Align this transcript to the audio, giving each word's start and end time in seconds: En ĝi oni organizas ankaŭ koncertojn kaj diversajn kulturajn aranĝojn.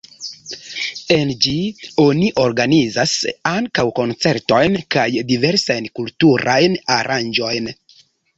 En 1.15 1.33
ĝi 1.45 1.51
oni 2.05 2.29
organizas 2.43 3.13
ankaŭ 3.51 3.85
koncertojn 4.01 4.79
kaj 4.97 5.05
diversajn 5.35 5.91
kulturajn 6.01 6.81
aranĝojn. 6.99 7.71